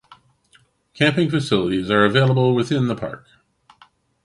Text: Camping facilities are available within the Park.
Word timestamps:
Camping 0.95 1.29
facilities 1.29 1.91
are 1.91 2.05
available 2.05 2.55
within 2.55 2.87
the 2.87 2.95
Park. 2.95 3.27